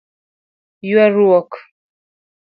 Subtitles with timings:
[0.89, 1.51] Yuaruok;